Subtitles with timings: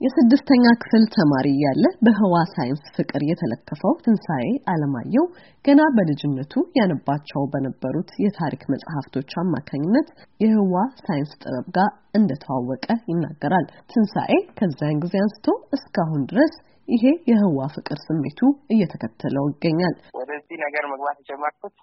[0.00, 5.24] የስድስተኛ ክፍል ተማሪ እያለ በህዋ ሳይንስ ፍቅር የተለከፈው ትንሣኤ አለማየሁ
[5.64, 10.08] ገና በልጅነቱ ያነባቸው በነበሩት የታሪክ መጽሐፍቶች አማካኝነት
[10.40, 16.54] የህዋ ሳይንስ ጥበብ ጋር እንደተዋወቀ ይናገራል። ትንሣኤ ከዚያን ጊዜ አንስቶ እስካሁን ድረስ
[16.88, 18.40] ይሄ የህዋ ፍቅር ስሜቱ
[18.74, 21.74] እየተከተለው ይገኛል። ወደዚህ ነገር መግባት የጀመርኩት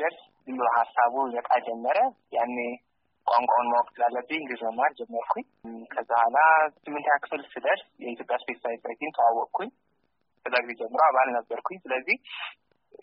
[0.00, 1.98] ደርስ ዝም ብሎ ሀሳቡ ይመጣ ጀመረ።
[2.36, 2.56] ያኔ
[3.26, 5.44] ቋንቋውን ማወቅ ስላለብኝ እንግሊዝ መማር ጀመርኩኝ።
[5.92, 6.38] ከዛ በኋላ
[6.76, 9.70] ስምንተኛ ክፍል ስደርስ የኢትዮጵያ Space Science ተዋወቅኩኝ።
[10.46, 12.16] ከዛ ጊዜ ጀምሮ አባል ነበርኩኝ። ስለዚህ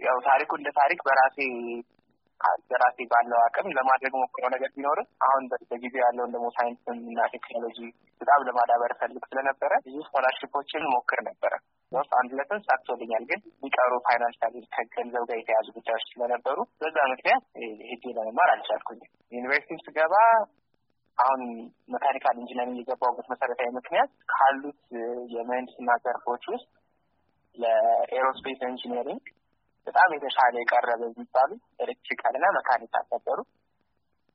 [0.01, 1.37] ያው ታሪኩ እንደ ታሪክ በራሴ
[2.69, 7.79] በራሴ ባለው አቅም ለማድረግ ሞክረው ነገር ቢኖርም አሁን በጊዜ ያለውን ደግሞ ሳይንስን እና ቴክኖሎጂ
[8.21, 11.53] በጣም ለማዳበር ፈልግ ስለነበረ ብዙ ስኮላርሽፖችን ሞክር ነበረ።
[11.91, 17.43] ውስጥ አንድ ሁለቱን ተሳክቶልኛል። ግን የሚቀሩ financial ከገንዘብ ጋር የተያዙ ጉዳዮች ስለነበሩ በዛ ምክንያት
[17.89, 20.15] ሄጄ ለመማር አልቻልኩኝም። ዩኒቨርሲቲ ስገባ
[21.17, 21.41] አሁን
[21.93, 24.79] mechanical engineering የገባሁበት መሰረታዊ ምክንያት ካሉት
[25.33, 26.69] የምህንድስና ዘርፎች ውስጥ
[27.57, 29.25] ለ aerospace engineering
[29.87, 31.51] በጣም የተሻለ የቀረበ የሚባሉ
[31.83, 33.39] electrical እና mechanical ነበሩ።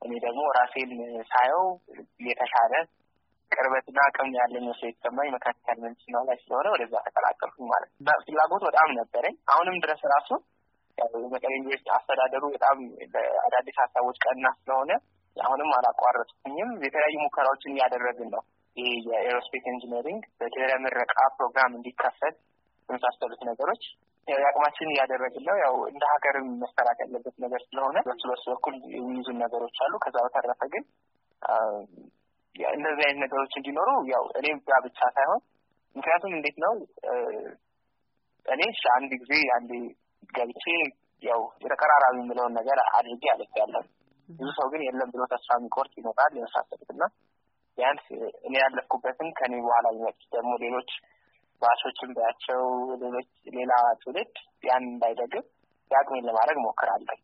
[0.03, 0.91] እኔ ደግሞ ራሴን
[1.31, 1.65] ሳየው
[2.29, 2.73] የተሻለ
[3.53, 8.89] ቅርበትና አቅም ያለኝ መስሎ የተሰማኝ mechanical ምህንድስና ላይ ስለሆነ ወደዛ ተቀላቀልኩኝ ማለት ነው። ፍላጎት በጣም
[8.99, 10.31] ነበረኝ። አሁንም ድረስ ራሱ
[11.19, 12.79] የመቀሌ ዩኒቨርሲቲ አስተዳደሩ በጣም
[13.45, 14.93] አዳዲስ ሀሳቦች ቀና ስለሆነ
[15.37, 18.43] አሁንም አላቋረጥኩኝም። የተለያዩ ሙከራዎችን እያደረግን ነው።
[18.77, 22.37] ይህ የ aerospace engineering በድህረ ምረቃ ፕሮግራም እንዲከፈት
[22.89, 23.85] የመሳሰሉት ነገሮች
[24.33, 29.77] የአቅማችን እያደረግን ነው። ያው እንደ ሀገርም መሰራት ያለበት ነገር ስለሆነ በሱ በሱ በኩል የሚይዙን ነገሮች
[29.85, 30.85] አሉ። ከዛ በተረፈ ግን
[32.75, 35.41] እንደዚህ አይነት ነገሮች እንዲኖሩ ያው እኔም ጋ ብቻ ሳይሆን
[35.97, 36.73] ምክንያቱም እንዴት ነው
[38.47, 38.63] እኔ
[38.97, 39.73] አንድ ጊዜ አንዴ
[40.33, 40.65] ገብቼ
[41.23, 43.83] ያው የተቀራራቢ የምለውን ነገር አድርጌ አለፌያለሁ።
[44.29, 47.03] ብዙ ሰው ግን የለም ብሎ ተስፋ የሚቆርጥ ይኖራል የመሳሰሉት እና
[47.79, 48.07] ቢያንስ
[48.47, 50.91] እኔ ያለፍኩበትን ከኔ በኋላ የሚመጡት ደግሞ ሌሎች
[51.63, 52.63] ባሾችን ባያቸው
[53.03, 55.47] ሌሎች ሌላ ትውልድ ያን እንዳይደግም
[55.91, 57.19] የአቅሜን ለማድረግ ሞክራለሁ።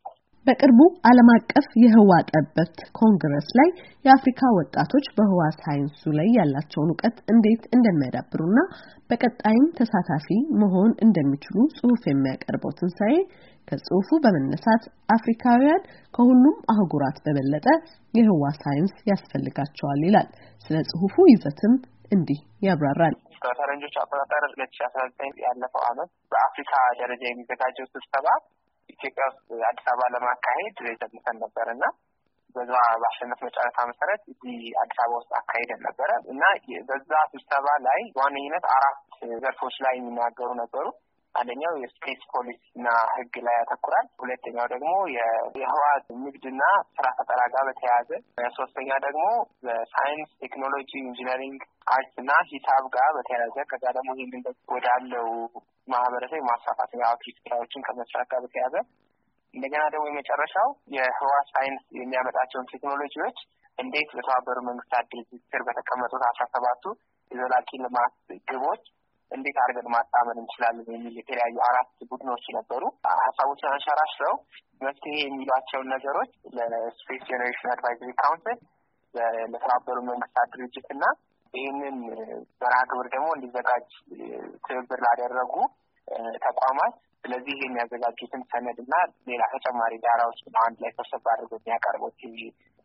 [0.47, 3.69] በቅርቡ ዓለም አቀፍ የህዋ ጠበብት ኮንግረስ ላይ
[4.05, 8.59] የአፍሪካ ወጣቶች በህዋ ሳይንሱ ላይ ያላቸውን እውቀት እንዴት እንደሚያዳብሩና
[9.11, 10.29] በቀጣይም ተሳታፊ
[10.63, 13.15] መሆን እንደሚችሉ ጽሑፍ የሚያቀርበው ትንሣኤ
[13.69, 14.83] ከጽሑፉ በመነሳት
[15.17, 15.83] አፍሪካውያን
[16.15, 17.67] ከሁሉም አህጉራት በበለጠ
[18.15, 20.29] የህዋ ሳይንስ ያስፈልጋቸዋል ይላል።
[20.67, 21.75] ስለ ጽሑፉ ይዘትም
[22.13, 28.27] እንዲህ ያብራራል። በፈረንጆች አቆጣጠር ሁለት ሺ አስራ ዘጠኝ ያለፈው አመት በአፍሪካ ደረጃ የሚዘጋጀው ስብሰባ
[28.91, 31.85] ኢትዮጵያ ውስጥ አዲስ አበባ ለማካሄድ የተነሰን ነበር እና
[32.57, 32.73] በዛ
[33.03, 36.43] ባሸነፍ መጨረሻ መሰረት እዚህ አዲስ አበባ ውስጥ አካሄደን ነበረ እና
[36.91, 39.01] በዛ ስብሰባ ላይ በዋነኝነት አራት
[39.45, 40.87] ዘርፎች ላይ የሚናገሩ ነበሩ።
[41.35, 44.91] አንደኛው የ space ፖሊሲ እና ህግ ላይ ያተኩራል። ሁለተኛው ደግሞ
[45.57, 45.83] የህዋ
[46.25, 46.63] ንግድና
[46.97, 48.11] ስራ ፈጠራ ጋር በተያያዘ፣
[48.59, 49.25] ሶስተኛ ደግሞ
[49.67, 51.63] በሳይንስ ቴክኖሎጂ፣ engineering፣
[51.95, 54.45] art እና ሂሳብ ጋር በተያያዘ ከዛ ደግሞ ይህንን
[54.75, 55.29] ወዳለው
[55.89, 58.77] ማህበረሰብ የማስፋፋት የ outreach ስራዎችን ከመስራት ጋር በተያያዘ
[59.55, 63.39] እንደገና ደግሞ የመጨረሻው የህዋ ሳይንስ የሚያመጣቸውን ቴክኖሎጂዎች
[63.79, 66.85] እንዴት በተባበሩ መንግስታት ድርጅት ስር በተቀመጡት አስራ ሰባቱ
[67.31, 68.15] የዘላቂ ልማት
[68.51, 68.83] ግቦች
[69.35, 72.83] እንዴት አድርገን ማጣመር እንችላለን የሚል የተለያዩ አራት ቡድኖች ነበሩ።
[73.23, 74.35] ሀሳቦችን አንሸራሽረው
[74.81, 78.59] መፍትሄ የሚሏቸውን ነገሮች ለ Space Generation Advisory Council፣
[79.53, 81.05] ለተባበሩ መንግስታት ድርጅት እና
[81.55, 81.97] ይህንን
[82.63, 83.89] መርሃ ግብር ደግሞ እንዲዘጋጅ
[84.67, 85.55] ትብብር ላደረጉ
[86.47, 86.95] ተቋማት
[87.25, 88.95] ስለዚህ የሚያዘጋጁትን ሰነድ እና
[89.29, 92.19] ሌላ ተጨማሪ ዳራዎች አንድ ላይ ሰብሰብ አድርገው የሚያቀርቡት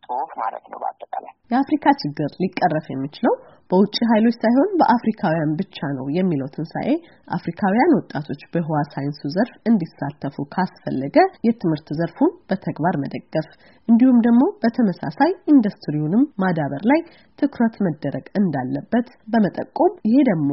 [0.02, 3.34] ጽሁፍ ማለት ነው። በአጠቃላይ የአፍሪካ ችግር ሊቀረፍ የሚችለው
[3.70, 6.88] በውጭ ኃይሎች ሳይሆን በአፍሪካውያን ብቻ ነው የሚለው ትንሣኤ
[7.36, 11.16] አፍሪካውያን ወጣቶች በህዋ ሳይንሱ ዘርፍ እንዲሳተፉ ካስፈለገ
[11.46, 13.48] የትምህርት ዘርፉን በተግባር መደገፍ
[13.88, 17.02] እንዲሁም ደግሞ በተመሳሳይ ኢንዱስትሪውንም ማዳበር ላይ
[17.38, 20.50] ትኩረት መደረግ እንዳለበት በመጠቆም ይሄ ደግሞ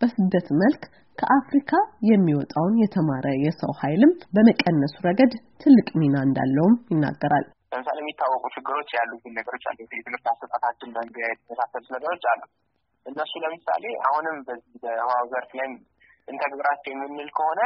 [0.00, 0.82] በስደት መልክ
[1.18, 1.70] ከአፍሪካ
[2.10, 5.32] የሚወጣውን የተማረ የሰው ኃይልም በመቀነሱ ረገድ
[5.62, 12.24] ትልቅ ሚና እንዳለውም ይናገራል። ለምሳሌ የሚታወቁ ችግሮች ያሉትን ነገሮች አሉ። የትምህርት አሰጣጣችን መንገድ የመሳሰሉት ነገሮች
[12.32, 12.42] አሉ።
[13.06, 15.68] እነሱ ለምሳሌ አሁንም በዚህ በህዋው ዘርፍ ላይ
[16.28, 17.60] እንተግብራቸው የምንል ከሆነ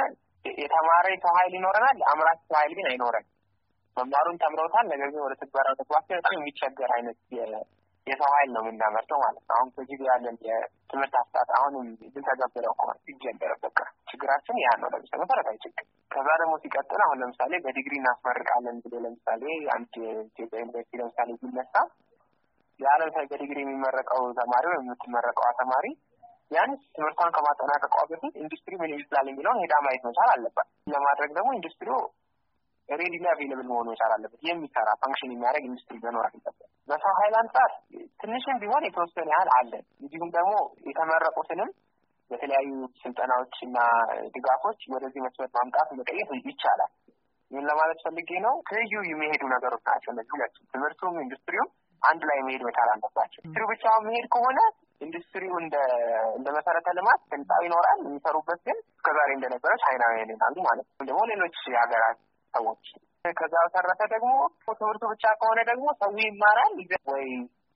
[0.44, 3.26] የተማረ የሰው ኃይል ይኖረናል፣ አምራች ሰው ኃይል ግን አይኖረን።
[3.96, 7.18] መማሩን ተምረውታል፣ ነገር ግን ወደ ትግበራ መግባት በጣም የሚቸገር አይነት
[8.06, 11.84] የሰው ኃይል ነው የምናመርተው ማለት ነው። አሁን በጊዜ ያለን የትምህርት አሰጣጥ አሁንም
[12.14, 13.78] ብንተገብረው ከሆነ ሲጀመረ በቃ
[14.12, 19.42] ችግራችን ያ ነው። ለምሳሌ መሰረታዊ ችግር። ከዛ ደግሞ ሲቀጥል አሁን ለምሳሌ በዲግሪ እናስመርቃለን ብሎ ለምሳሌ
[19.74, 19.92] አንድ
[20.26, 21.74] ኢትዮጵያ ዩኒቨርሲቲ ለምሳሌ ቢነሳ
[22.80, 25.86] ለምሳሌ በዲግሪ የሚመረቀው ተማሪ ወይም የምትመረቀዋ ተማሪ
[26.50, 32.00] ቢያንስ ትምህርቷን ከማጠናቀቋ በፊት ኢንዱስትሪ ምን ይመስላል የሚለውን ሄዳ ማየት መቻል አለባት። ለማድረግ ደግሞ ኢንዱስትሪው
[32.88, 36.56] ready ና available መሆኑ መቻል አለበት። የሚሰራ function የሚያደርግ ኢንዱስትሪ መኖር አለበት።
[36.88, 37.70] በሰው ኃይል አንጻር
[38.22, 40.54] ትንሽም ቢሆን የተወሰነ ያህል አለን። እንዲሁም ደግሞ
[40.88, 41.70] የተመረቁትንም
[42.30, 42.70] በተለያዩ
[43.00, 43.78] ስልጠናዎች እና
[44.34, 46.92] ድጋፎች ወደዚህ መስመር ማምጣት መቀየር ይቻላል።
[47.50, 51.68] ይህን ለማለት ፈልጌ ነው። ትይዩ የሚሄዱ ነገሮች ናቸው እነዚህ ሁለቱ፣ ትምህርቱም ኢንዱስትሪውም
[52.02, 54.58] አንድ ላይ መሄድ መቻል አለባቸው። ኢንዱስትሪው ብቻውን መሄድ ከሆነ
[55.00, 55.76] ኢንዱስትሪው እንደ
[56.36, 61.56] እንደ መሰረተ ልማት ህንጻው ይኖራል። የሚሰሩበት ግን እስከዛሬ እንደነበረ ቻይናውያን ይሆናሉ ማለት ነው፣ ደግሞ ሌሎች
[61.72, 62.18] የሀገራት
[62.54, 62.84] ሰዎች።
[63.34, 64.30] ከዛ በተረፈ ደግሞ
[64.72, 66.72] ትምህርቱ ብቻ ከሆነ ደግሞ ሰው ይማራል
[67.12, 67.26] ወይ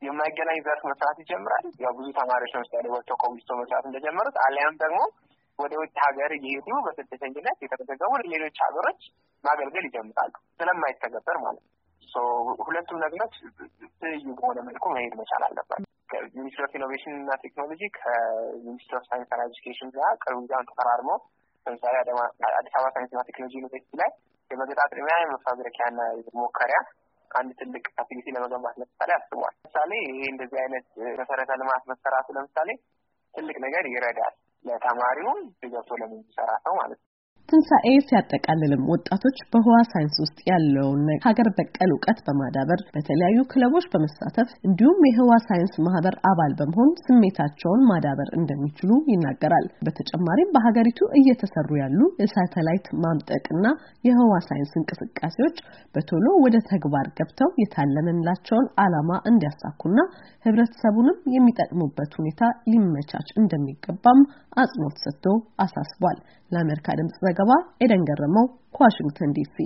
[0.03, 4.99] የማይገናኝ ዘርፍ መስራት ይጀምራል። ያው ብዙ ተማሪዎች ለምሳሌ ወጥተው ኮሚስቶ መስራት እንደጀመሩት አሊያም ደግሞ
[5.59, 9.01] ወደ ውጭ ሀገር እየሄዱ በስደተኝነት የተመዘገቡ ሌሎች ሀገሮች
[9.45, 11.73] ማገልገል ይጀምራሉ ስለማይተገበር ማለት ነው።
[12.67, 13.35] ሁለቱም ነገሮች
[14.01, 19.05] ትይዩ በሆነ መልኩ መሄድ መቻል አለባት። ከ Ministry of Innovation እና Technology ከ Ministry of
[19.09, 21.19] Science ና Education ጋር ቅርብ ጊዜውን ተፈራርመው
[21.67, 21.95] ለምሳሌ
[22.53, 24.11] አዲስ አበባ ሳይንስና ቴክኖሎጂ ዩኒቨርሲቲ ላይ
[24.51, 26.03] የመገጣጠሚያ የመፋብሪኪያ ና
[26.39, 26.79] ሞከሪያ
[27.31, 30.87] አንድ ትልቅ facility ለመገንባት ለምሳሌ አስቧል። ለምሳሌ ይሄ እንደዚህ አይነት
[31.21, 32.69] መሰረተ ልማት መሰራቱ ለምሳሌ
[33.35, 34.35] ትልቅ ነገር ይረዳል
[34.65, 37.06] ለተማሪውም ገብቶ ለሚሰራ ሰው ማለት ነው።
[37.49, 44.99] ትንሣኤ ሲያጠቃልልም ወጣቶች በህዋ ሳይንስ ውስጥ ያለውን ሀገር በቀል እውቀት በማዳበር በተለያዩ ክለቦች በመሳተፍ እንዲሁም
[45.09, 53.65] የህዋ ሳይንስ ማህበር አባል በመሆን ስሜታቸውን ማዳበር እንደሚችሉ ይናገራል። በተጨማሪም በሀገሪቱ እየተሰሩ ያሉ የሳተላይት ማምጠቅና
[54.05, 55.57] የህዋ ሳይንስ እንቅስቃሴዎች
[55.95, 59.99] በቶሎ ወደ ተግባር ገብተው የታለመላቸውን ዓላማ እንዲያሳኩና
[60.47, 62.43] ህብረተሰቡንም የሚጠቅሙበት ሁኔታ
[62.73, 64.21] ሊመቻች እንደሚገባም
[64.57, 65.25] አጽንኦት ሰጥቶ
[65.63, 66.19] አሳስቧል።
[66.51, 67.53] ለአሜሪካ ድምጽ ዘገባ
[67.85, 68.47] ኤደን ገረመው
[68.77, 69.57] ከዋሽንግተን ዲሲ